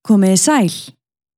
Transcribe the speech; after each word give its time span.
Komiði 0.00 0.36
sæl, 0.40 0.70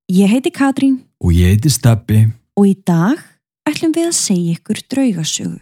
ég 0.07 0.31
heiti 0.31 0.53
Katrín 0.55 1.01
Og 1.19 1.33
ég 1.35 1.51
heiti 1.51 1.71
Stabbi. 1.71 2.29
og 2.55 2.67
í 2.69 2.77
dag 2.87 3.19
ætlum 3.67 3.91
við 3.91 4.07
að 4.07 4.15
segja 4.15 4.55
ykkur 4.55 4.79
draugasögu. 4.87 5.59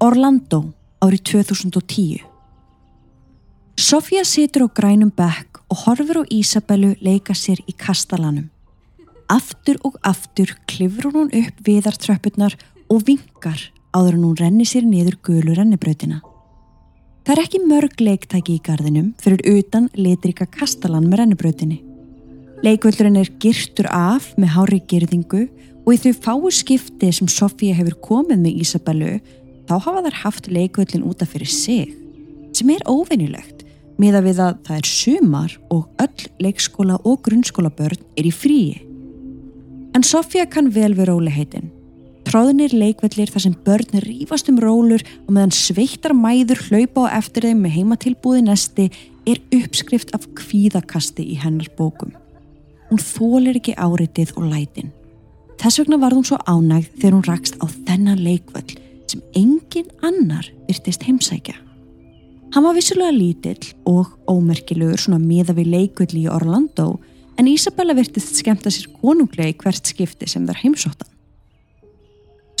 Orlando 0.00 0.72
árið 1.02 1.22
2010 1.42 2.22
Sofía 3.76 4.22
situr 4.22 4.66
á 4.66 4.68
grænum 4.70 5.10
bekk 5.10 5.58
og 5.68 5.76
horfir 5.82 6.22
á 6.22 6.24
Ísabellu 6.30 6.94
leika 7.02 7.34
sér 7.34 7.58
í 7.66 7.74
kastalanum. 7.74 8.48
Aftur 9.28 9.82
og 9.82 9.98
aftur 10.06 10.54
klifur 10.70 11.10
hún 11.10 11.34
upp 11.34 11.58
viðartröppurnar 11.66 12.54
og 12.88 13.02
vinkar 13.02 13.58
áður 13.90 14.14
en 14.14 14.24
hún 14.24 14.38
renni 14.38 14.64
sér 14.64 14.86
niður 14.86 15.18
gulu 15.26 15.58
rennibrautina. 15.58 16.22
Það 17.26 17.32
er 17.34 17.40
ekki 17.42 17.58
mörg 17.66 18.02
leiktæki 18.06 18.52
í 18.54 18.60
gardinum 18.62 19.06
fyrir 19.18 19.40
utan 19.50 19.88
litrika 19.98 20.44
kastalan 20.46 21.08
með 21.10 21.18
rennibrautinni. 21.24 21.80
Leikvöldurinn 22.62 23.18
er 23.18 23.32
girtur 23.42 23.88
af 23.90 24.28
með 24.38 24.52
hári 24.54 24.78
girðingu 24.86 25.40
og 25.82 25.90
í 25.90 25.98
þau 26.04 26.12
fáu 26.22 26.52
skipti 26.54 27.10
sem 27.10 27.26
Sofía 27.26 27.74
hefur 27.74 27.96
komið 28.04 28.44
með 28.44 28.62
Ísabellu 28.62 29.10
þá 29.66 29.74
hafa 29.74 30.04
þær 30.06 30.18
haft 30.20 30.46
leikvöldin 30.54 31.02
útaf 31.02 31.34
fyrir 31.34 31.50
sig 31.50 31.96
sem 32.54 32.70
er 32.70 32.86
óveinilegt 32.86 33.66
miða 33.98 34.22
við 34.22 34.44
að 34.46 34.62
það 34.68 34.78
er 34.78 34.90
sumar 34.92 35.60
og 35.74 36.06
öll 36.06 36.30
leikskóla 36.46 37.00
og 37.02 37.24
grunnskóla 37.26 37.74
börn 37.74 38.06
er 38.14 38.30
í 38.30 38.30
fríi. 38.30 38.84
En 39.98 40.06
Sofía 40.06 40.46
kann 40.46 40.70
vel 40.70 40.94
við 40.94 41.10
róliheitin. 41.10 41.72
Tróðnir 42.26 42.72
leikvellir 42.74 43.30
þar 43.30 43.42
sem 43.44 43.52
börn 43.66 44.00
rífast 44.02 44.48
um 44.50 44.56
rólur 44.58 45.04
og 45.28 45.28
meðan 45.30 45.52
sveittar 45.54 46.10
mæður 46.16 46.58
hlaupa 46.66 47.06
á 47.06 47.22
eftir 47.22 47.46
þeim 47.46 47.60
með 47.62 47.76
heimatilbúði 47.76 48.42
nesti 48.48 48.86
er 49.30 49.38
uppskrift 49.54 50.10
af 50.16 50.26
kvíðakasti 50.34 51.22
í 51.22 51.36
hennar 51.38 51.70
bókum. 51.78 52.10
Hún 52.90 53.02
þólir 53.02 53.60
ekki 53.60 53.76
áritið 53.78 54.34
og 54.40 54.50
lætin. 54.50 54.90
Þess 55.62 55.84
vegna 55.84 56.00
var 56.02 56.18
hún 56.18 56.26
svo 56.26 56.40
ánægð 56.50 56.90
þegar 56.98 57.16
hún 57.16 57.26
rakst 57.30 57.62
á 57.62 57.66
þennan 57.86 58.22
leikvöll 58.26 58.74
sem 59.06 59.22
engin 59.38 59.88
annar 60.02 60.50
virtist 60.66 61.06
heimsækja. 61.06 61.54
Hann 62.54 62.66
var 62.66 62.74
vissulega 62.74 63.14
lítill 63.14 63.74
og 63.86 64.16
ómerkilegur 64.26 64.98
svona 64.98 65.22
miða 65.22 65.54
við 65.54 65.76
leikvölli 65.78 66.26
í 66.26 66.30
Orlando 66.30 66.96
en 67.38 67.50
Isabella 67.50 67.94
virtist 67.94 68.34
skemmta 68.40 68.72
sér 68.74 68.90
konunglega 68.98 69.54
í 69.54 69.60
hvert 69.62 69.94
skipti 69.94 70.26
sem 70.26 70.46
þær 70.46 70.64
heimsóttan. 70.64 71.10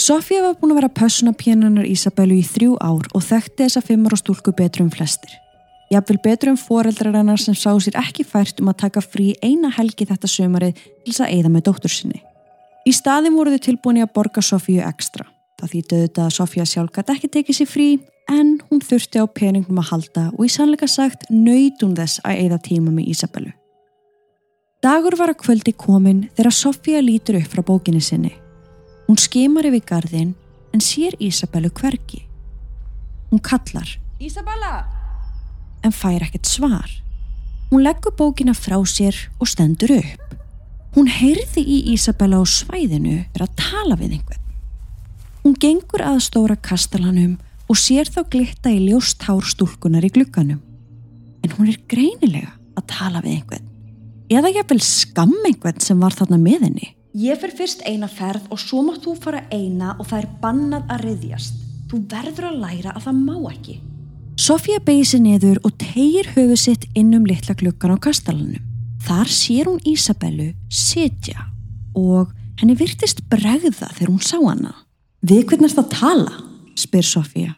Sofía 0.06 0.38
var 0.44 0.54
búin 0.60 0.70
að 0.70 0.78
vera 0.78 0.92
pössunapjennunar 0.94 1.86
Isabellu 1.90 2.36
í 2.38 2.44
þrjú 2.46 2.76
ár 2.78 3.08
og 3.16 3.22
þekkti 3.26 3.64
þessa 3.64 3.80
fimmar 3.82 4.14
og 4.14 4.20
stúlku 4.20 4.52
betur 4.54 4.84
um 4.84 4.90
flestir. 4.92 5.32
Jafnvel 5.90 6.20
betur 6.22 6.52
um 6.52 6.58
foreldrar 6.60 7.16
hennar 7.16 7.40
sem 7.42 7.56
sá 7.58 7.72
sér 7.82 7.98
ekki 7.98 8.22
fært 8.22 8.62
um 8.62 8.70
að 8.70 8.84
taka 8.84 9.02
frí 9.02 9.32
eina 9.42 9.72
helgi 9.74 10.06
þetta 10.06 10.30
sömarið 10.30 10.78
til 10.78 11.08
þess 11.08 11.24
að 11.24 11.32
eigða 11.32 11.52
með 11.56 11.66
dóttur 11.66 11.94
sinni. 11.96 12.22
Í 12.86 12.92
staðin 12.94 13.34
voru 13.34 13.56
þau 13.56 13.64
tilbúin 13.66 13.98
í 13.98 14.06
að 14.06 14.14
borga 14.20 14.46
Sofíu 14.46 14.84
ekstra. 14.86 15.26
Það 15.58 15.74
þýttu 15.74 15.98
auðvitað 15.98 16.24
að 16.28 16.38
Sofía 16.38 16.68
sjálf 16.70 16.94
gæti 16.94 17.16
ekki 17.16 17.34
tekið 17.40 17.60
sér 17.60 17.72
frí 17.74 17.90
en 18.30 18.56
hún 18.70 18.86
þurfti 18.86 19.18
á 19.18 19.26
peningum 19.26 19.82
að 19.82 19.90
halda 19.90 20.30
og 20.36 20.46
í 20.46 20.54
sannleika 20.54 20.86
sagt 20.86 21.26
nöyt 21.34 21.82
hún 21.82 21.98
þess 21.98 22.22
að 22.22 22.44
eigða 22.46 22.62
tíma 22.62 22.94
með 22.94 23.10
Isabellu. 23.16 23.54
Dagur 24.86 25.18
var 25.18 25.34
að 25.34 25.42
kvöldi 25.42 25.74
komin 25.74 26.28
þegar 26.36 26.60
Sofía 26.62 27.02
lítur 27.02 27.42
upp 27.42 27.50
frá 27.56 27.66
bókinni 27.66 28.04
sinni. 28.04 28.36
Hún 29.06 29.18
skimar 29.22 29.68
yfir 29.68 29.84
garðin 29.86 30.34
en 30.74 30.82
sér 30.82 31.14
Isabellu 31.22 31.70
hvergi. 31.70 32.24
Hún 33.30 33.42
kallar 33.42 33.88
Isabella! 34.18 34.86
en 35.86 35.94
fær 35.94 36.24
ekkert 36.24 36.48
svar. 36.48 36.90
Hún 37.70 37.84
leggur 37.86 38.14
bókina 38.18 38.54
frá 38.54 38.78
sér 38.86 39.16
og 39.40 39.50
stendur 39.50 39.92
upp. 39.98 40.34
Hún 40.96 41.10
heyrði 41.10 41.62
í 41.62 41.78
Isabella 41.92 42.40
á 42.40 42.44
svæðinu 42.46 43.18
fyrir 43.30 43.46
að 43.46 43.56
tala 43.60 43.98
við 44.00 44.16
einhvern. 44.16 44.42
Hún 45.44 45.58
gengur 45.62 46.02
að 46.02 46.22
stóra 46.26 46.56
kastalanum 46.56 47.36
og 47.70 47.78
sér 47.78 48.08
þá 48.10 48.22
glitta 48.32 48.72
í 48.72 48.80
ljóst 48.88 49.26
hár 49.26 49.44
stúlkunar 49.46 50.06
í 50.06 50.12
glugganum. 50.14 50.62
En 51.44 51.54
hún 51.58 51.70
er 51.70 51.78
greinilega 51.90 52.54
að 52.78 52.88
tala 52.90 53.22
við 53.22 53.40
einhvern. 53.40 53.72
Eða 54.26 54.54
jafnvel 54.56 54.82
skamm 54.82 55.36
einhvern 55.46 55.82
sem 55.82 56.00
var 56.02 56.16
þarna 56.16 56.40
með 56.42 56.66
henni. 56.66 56.88
Ég 57.16 57.38
fer 57.40 57.48
fyrst 57.56 57.80
eina 57.88 58.10
ferð 58.12 58.50
og 58.52 58.58
svo 58.60 58.82
mátt 58.84 59.06
þú 59.06 59.14
fara 59.16 59.38
eina 59.48 59.94
og 59.96 60.04
það 60.10 60.18
er 60.18 60.26
bannað 60.42 60.90
að 60.92 61.04
riðjast. 61.06 61.54
Þú 61.88 62.00
verður 62.10 62.48
að 62.50 62.58
læra 62.60 62.92
að 62.92 63.06
það 63.06 63.20
má 63.22 63.36
ekki. 63.54 63.76
Sofía 64.36 64.82
beigir 64.84 65.08
sér 65.08 65.22
niður 65.24 65.60
og 65.64 65.78
tegir 65.80 66.28
höfu 66.34 66.58
sitt 66.60 66.84
inn 66.92 67.14
um 67.16 67.24
litla 67.24 67.56
gluggan 67.56 67.96
á 67.96 68.04
kastalanum. 68.04 68.60
Þar 69.06 69.32
sér 69.32 69.70
hún 69.70 69.80
Ísabellu 69.88 70.50
sitja 70.68 71.46
og 71.96 72.34
henni 72.60 72.76
virtist 72.76 73.24
bregða 73.32 73.88
þegar 73.94 74.12
hún 74.12 74.20
sá 74.20 74.36
hana. 74.36 74.74
Við 75.24 75.46
hvernig 75.46 75.70
erst 75.70 75.80
að 75.80 75.94
tala? 75.96 76.42
spyr 76.76 77.06
Sofía. 77.06 77.54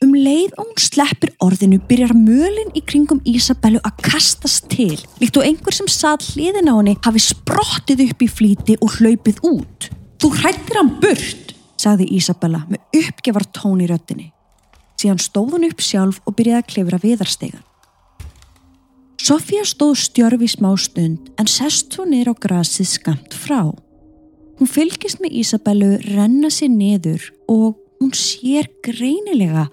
Um 0.00 0.14
leið 0.16 0.54
og 0.56 0.64
hún 0.64 0.78
sleppir 0.80 1.34
orðinu 1.44 1.76
byrjar 1.84 2.14
mölin 2.16 2.70
í 2.72 2.80
kringum 2.88 3.18
Ísabellu 3.28 3.82
að 3.84 3.98
kastast 4.06 4.70
til 4.72 4.94
líkt 5.20 5.36
og 5.36 5.44
einhver 5.44 5.76
sem 5.76 5.90
sað 5.92 6.24
hliðin 6.30 6.70
á 6.72 6.74
henni 6.78 6.94
hafi 7.04 7.20
sprottið 7.20 8.06
upp 8.06 8.24
í 8.24 8.28
flýti 8.32 8.78
og 8.80 8.94
hlaupið 8.96 9.42
út. 9.44 9.90
Þú 10.16 10.30
hrættir 10.38 10.78
hann 10.80 10.94
burt, 11.02 11.52
sagði 11.76 12.06
Ísabella 12.16 12.62
með 12.70 13.02
uppgefar 13.02 13.44
tón 13.52 13.82
í 13.84 13.90
röttinni. 13.90 14.30
Síðan 14.96 15.20
stóð 15.20 15.58
hún 15.58 15.68
upp 15.68 15.84
sjálf 15.84 16.22
og 16.24 16.36
byrjaði 16.38 16.62
að 16.62 16.70
klifra 16.72 17.02
viðarstegan. 17.04 17.66
Sofía 19.20 19.66
stóð 19.68 19.98
stjörf 20.00 20.40
í 20.40 20.48
smá 20.48 20.70
stund 20.80 21.28
en 21.36 21.52
sest 21.58 21.92
hún 22.00 22.14
niður 22.14 22.32
á 22.32 22.34
grasið 22.48 22.88
skamt 22.88 23.36
frá. 23.36 23.68
Hún 24.56 24.72
fylgist 24.78 25.20
með 25.20 25.36
Ísabellu 25.44 25.92
renna 26.08 26.48
sér 26.48 26.72
niður 26.72 27.28
og 27.52 27.76
hún 28.00 28.16
sér 28.16 28.72
greinilega 28.80 29.68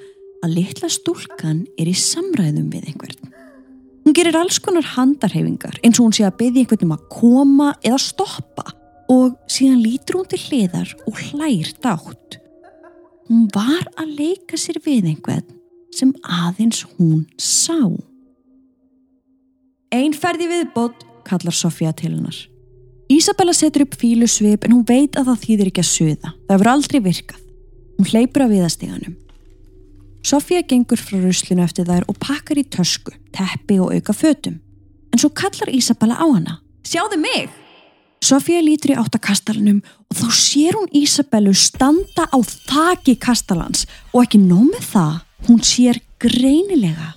að 0.46 0.56
litla 0.59 0.90
stúlkan 0.92 1.66
er 1.80 1.90
í 1.90 1.96
samræðum 1.98 2.70
við 2.74 2.92
einhvern. 2.92 3.34
Hún 4.08 4.16
gerir 4.16 4.38
alls 4.40 4.59
konar 4.64 4.86
handarhefingar 4.94 5.80
eins 5.84 6.00
og 6.00 6.08
hún 6.08 6.16
sé 6.16 6.24
að 6.24 6.38
beði 6.40 6.64
einhvern 6.64 6.88
um 6.88 6.96
að 6.96 7.08
koma 7.12 7.72
eða 7.81 8.00
stoppa 8.00 8.68
og 9.12 9.36
síðan 9.52 9.81
lítur 9.84 10.20
hún 10.20 10.30
til 10.31 10.40
hliðar 10.46 10.94
og 11.08 11.24
hlær 11.30 11.72
dátt. 11.84 12.38
Hún 13.28 13.50
var 13.52 13.84
að 14.00 14.14
leika 14.22 14.59
sér 14.59 14.80
við 14.86 15.09
einhvern 15.12 15.44
sem 15.92 16.14
aðeins 16.24 16.86
hún 16.96 17.26
sá. 17.36 17.76
Ein 19.92 20.16
ferði 20.16 20.47
viðbót, 20.52 21.03
kallar 21.28 21.56
Sofía 21.56 21.92
til 21.96 22.14
hennar. 22.14 22.38
Ísabella 23.12 23.56
setur 23.56 23.86
upp 23.86 23.96
fílu 24.00 24.28
svip 24.28 24.66
en 24.68 24.76
hún 24.76 24.88
veit 24.88 25.16
að 25.16 25.31
það 25.31 25.44
þýðir 25.46 25.70
ekki 25.72 25.84
að 25.84 25.92
suða. 25.92 26.34
Það 26.47 26.56
hefur 26.56 26.72
aldrei 26.74 27.00
virkað. 27.03 27.46
Hún 27.97 28.09
hleypur 28.12 28.44
af 28.44 28.52
viðasteganum. 28.52 29.16
Sofía 30.28 30.60
gengur 30.68 31.00
frá 31.00 31.22
ruslinu 31.24 31.64
eftir 31.64 31.86
þær 31.88 32.04
og 32.12 32.18
pakkar 32.20 32.60
í 32.60 32.66
tösku, 32.68 33.14
teppi 33.32 33.78
og 33.80 33.94
auka 33.96 34.12
fötum. 34.12 34.58
En 35.14 35.22
svo 35.22 35.30
kallar 35.32 35.72
Ísabella 35.72 36.18
á 36.20 36.28
hana. 36.28 36.58
Sjáðu 36.84 37.16
mig! 37.22 37.48
Sofía 38.20 38.60
lítur 38.60 38.92
í 38.92 38.98
áttakastalanum 39.00 39.80
og 39.80 40.18
þá 40.20 40.28
sér 40.36 40.76
hún 40.76 40.92
Ísabellu 40.92 41.54
standa 41.56 42.26
á 42.28 42.38
þaki 42.44 43.16
kastalans 43.24 43.86
og 44.12 44.26
ekki 44.26 44.42
nóg 44.42 44.74
með 44.74 44.90
það, 44.90 45.16
hún 45.48 45.64
sér 45.64 46.02
greinilega 46.20 47.14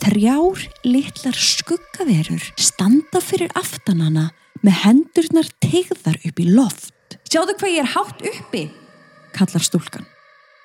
þrjár 0.00 0.64
litlar 0.88 1.36
skuggaverur 1.36 2.48
standa 2.56 3.20
fyrir 3.20 3.52
aftanana 3.60 4.30
með 4.64 4.80
hendurnar 4.86 5.52
tegðar 5.60 6.16
upp 6.16 6.40
í 6.40 6.48
loft. 6.48 7.20
Sjáðu 7.28 7.58
hvað 7.60 7.76
ég 7.76 7.84
er 7.84 7.92
hátt 7.92 8.26
uppi! 8.32 8.66
kallar 9.34 9.60
stúlkan. 9.60 10.13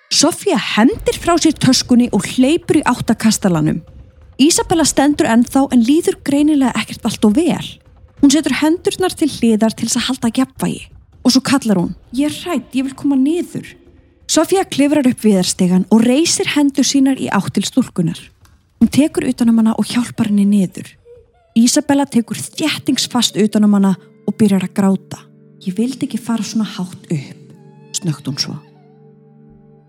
Sofía 0.09 0.57
hendir 0.57 1.19
frá 1.21 1.35
sér 1.37 1.53
töskunni 1.53 2.07
og 2.09 2.25
hleypur 2.25 2.79
í 2.79 2.85
áttakastalanum. 2.89 3.83
Ísabella 4.41 4.81
stendur 4.87 5.27
ennþá 5.29 5.67
en 5.69 5.83
líður 5.85 6.15
greinilega 6.25 6.73
ekkert 6.81 7.03
allt 7.05 7.25
og 7.27 7.35
vel. 7.37 7.67
Hún 8.17 8.33
setur 8.33 8.55
hendurnar 8.57 9.13
til 9.13 9.29
hliðar 9.29 9.75
til 9.77 9.85
þess 9.85 9.99
að 9.99 10.07
halda 10.07 10.31
jafnvægi 10.33 10.87
og 11.21 11.33
svo 11.33 11.41
kallar 11.45 11.77
hún 11.77 11.93
Ég 12.15 12.25
er 12.25 12.37
hrætt, 12.41 12.73
ég 12.73 12.87
vil 12.87 12.95
koma 12.97 13.15
niður. 13.19 13.67
Sofía 14.25 14.63
klifrar 14.65 15.05
upp 15.05 15.21
viðarstegan 15.21 15.85
og 15.93 16.01
reysir 16.01 16.49
hendur 16.55 16.87
sínar 16.87 17.21
í 17.21 17.29
átt 17.29 17.53
til 17.53 17.67
stúlkunar. 17.67 18.17
Hún 18.81 18.89
tekur 18.89 19.27
utanum 19.29 19.61
hana 19.61 19.75
og 19.77 19.85
hjálpar 19.85 20.31
henni 20.31 20.47
niður. 20.49 20.89
Ísabella 21.53 22.07
tekur 22.09 22.39
þjættingsfast 22.39 23.37
utanum 23.37 23.77
hana 23.77 23.93
og 24.25 24.37
byrjar 24.41 24.65
að 24.65 24.73
gráta. 24.73 25.21
Ég 25.61 25.77
vildi 25.77 26.09
ekki 26.09 26.17
fara 26.17 26.41
svona 26.41 26.65
hátt 26.65 27.13
upp, 27.13 27.53
snögt 27.93 28.25
hún 28.25 28.41
svo. 28.41 28.57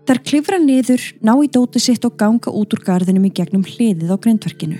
Þær 0.07 0.19
klifra 0.25 0.57
niður, 0.57 1.03
ná 1.21 1.35
í 1.43 1.49
dóti 1.51 1.79
sitt 1.81 2.05
og 2.07 2.15
ganga 2.17 2.49
út 2.49 2.73
úr 2.73 2.81
garðinum 2.85 3.27
í 3.29 3.33
gegnum 3.37 3.65
hliðið 3.65 4.09
á 4.09 4.17
grindverkinu. 4.17 4.79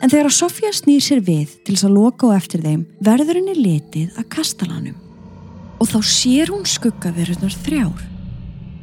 En 0.00 0.12
þegar 0.12 0.28
að 0.30 0.36
Sofía 0.36 0.72
snýr 0.72 1.02
sér 1.04 1.22
við 1.24 1.54
til 1.64 1.74
þess 1.74 1.86
að 1.88 1.96
loka 1.96 2.28
á 2.28 2.36
eftir 2.36 2.62
þeim, 2.64 2.84
verður 3.04 3.40
henni 3.40 3.56
litið 3.56 4.20
að 4.20 4.28
kastalanum. 4.32 4.96
Og 5.80 5.88
þá 5.88 5.98
sér 6.04 6.52
hún 6.52 6.66
skuggaverunar 6.68 7.56
þrjár. 7.64 8.04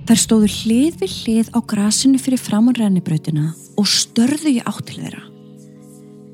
Þær 0.08 0.22
stóðu 0.22 0.50
hlið 0.54 1.02
við 1.02 1.16
hlið 1.22 1.52
á 1.54 1.60
grasinu 1.68 2.22
fyrir 2.22 2.42
framann 2.42 2.78
rennibrautina 2.78 3.52
og 3.78 3.90
störðu 3.92 4.56
í 4.56 4.62
átt 4.64 4.86
til 4.90 5.02
þeirra. 5.04 5.24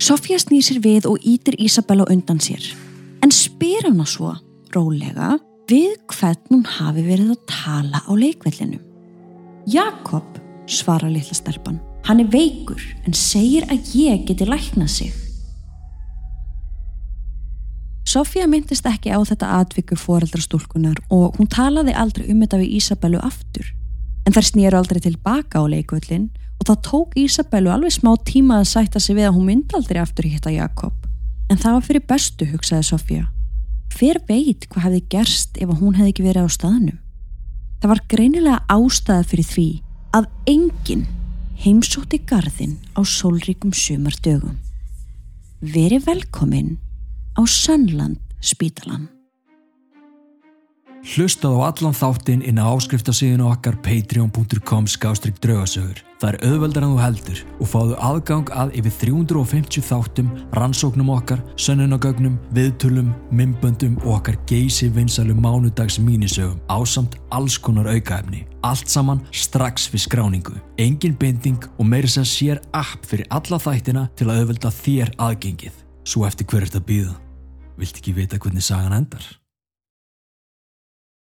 Sofía 0.03 0.39
snýr 0.39 0.63
sér 0.67 0.79
við 0.83 1.07
og 1.09 1.23
ítir 1.23 1.55
Ísabella 1.59 2.07
undan 2.11 2.39
sér. 2.43 2.63
En 3.23 3.31
spyr 3.31 3.87
hana 3.87 4.07
svo, 4.07 4.33
rólega, 4.75 5.37
við 5.71 5.95
hvern 6.11 6.49
hún 6.51 6.65
hafi 6.67 7.05
verið 7.07 7.35
að 7.35 7.45
tala 7.49 8.03
á 8.03 8.11
leikvellinum. 8.11 8.92
Jakob, 9.63 10.23
svara 10.67 11.07
litla 11.07 11.37
stelpan, 11.37 11.77
hann 12.03 12.19
er 12.19 12.27
veikur 12.27 12.81
en 13.07 13.15
segir 13.15 13.63
að 13.71 13.93
ég 13.95 14.25
geti 14.27 14.43
læknað 14.43 14.89
sig. 14.91 15.13
Sofía 18.03 18.43
myndist 18.51 18.83
ekki 18.85 19.13
á 19.15 19.23
þetta 19.23 19.53
atviku 19.61 19.95
foreldrastúlkunar 19.95 20.99
og 21.15 21.37
hún 21.39 21.47
talaði 21.47 21.95
aldrei 21.95 22.27
um 22.33 22.41
þetta 22.43 22.59
við 22.59 22.73
Ísabellu 22.81 23.21
aftur. 23.23 23.69
En 24.27 24.35
þær 24.35 24.49
snýru 24.49 24.79
aldrei 24.81 24.99
tilbaka 25.05 25.63
á 25.63 25.71
leikvöldin 25.71 26.27
og 26.59 26.67
það 26.67 26.83
tók 26.89 27.15
Ísabellu 27.23 27.71
alveg 27.71 27.95
smá 27.95 28.11
tíma 28.27 28.59
að 28.59 28.67
sætta 28.73 28.99
sig 28.99 29.15
við 29.15 29.29
að 29.29 29.37
hún 29.37 29.47
myndi 29.47 29.79
aldrei 29.79 30.01
aftur 30.03 30.27
hitta 30.27 30.51
Jakob. 30.51 31.07
En 31.47 31.55
það 31.55 31.79
var 31.79 31.87
fyrir 31.87 32.05
bestu, 32.11 32.49
hugsaði 32.51 32.89
Sofía. 32.91 33.25
Hver 33.95 34.19
veit 34.27 34.67
hvað 34.67 34.89
hefði 34.89 35.01
gerst 35.07 35.55
ef 35.63 35.71
hún 35.71 35.95
hefði 35.95 36.11
ekki 36.11 36.27
verið 36.27 36.51
á 36.51 36.55
staðnum? 36.59 37.02
Það 37.83 37.91
var 37.91 37.99
greinilega 38.07 38.59
ástæða 38.71 39.23
fyrir 39.27 39.43
því 39.49 39.63
að 40.15 40.27
enginn 40.47 41.01
heimsótti 41.59 42.21
garðin 42.23 42.77
á 42.95 43.03
sólríkum 43.03 43.73
sumardögum. 43.75 44.53
Veri 45.59 45.97
velkominn 45.99 46.77
á 47.35 47.43
Sönland 47.43 48.23
spítalan. 48.39 49.09
Hlustað 51.03 51.59
á 51.59 51.67
allan 51.67 51.99
þáttinn 51.99 52.47
inn 52.47 52.63
á 52.63 52.71
áskriftasíðinu 52.71 53.51
okkar 53.51 53.75
patreon.com 53.83 54.87
skástrygg 54.87 55.43
draugasögur. 55.43 55.99
Það 56.23 56.37
er 56.37 56.53
auðveldar 56.53 56.83
en 56.85 56.91
þú 56.93 56.99
heldur 57.01 57.39
og 57.59 57.67
fáðu 57.67 57.95
aðgang 58.07 58.51
að 58.55 58.69
yfir 58.79 58.93
350 59.01 59.83
þáttum, 59.83 60.29
rannsóknum 60.55 61.09
okkar, 61.11 61.41
sönnunagögnum, 61.59 62.37
viðtölum, 62.55 63.09
mymböndum 63.35 63.97
og 64.05 64.21
okkar 64.21 64.37
geysi 64.47 64.87
vinsalu 64.95 65.35
mánudags 65.35 65.99
mínisögum 65.99 66.63
á 66.71 66.79
samt 66.87 67.19
alls 67.27 67.59
konar 67.59 67.91
aukaefni. 67.91 68.45
Allt 68.63 68.87
saman 68.87 69.19
strax 69.35 69.89
við 69.91 70.05
skráningu. 70.07 70.55
Engin 70.79 71.19
binding 71.19 71.59
og 71.75 71.91
meiri 71.91 72.07
sem 72.07 72.23
sér 72.23 72.63
app 72.71 73.03
fyrir 73.03 73.27
alla 73.27 73.59
þættina 73.59 74.07
til 74.15 74.31
að 74.31 74.45
auðvelda 74.45 74.75
þér 74.79 75.15
aðgengið. 75.27 75.75
Svo 76.07 76.23
eftir 76.23 76.47
hver 76.47 76.63
er 76.63 76.71
þetta 76.71 76.87
býða? 76.87 77.15
Vilt 77.75 77.99
ekki 77.99 78.15
vita 78.15 78.39
hvernig 78.39 78.63
sagan 78.63 78.95
endar? 78.95 79.42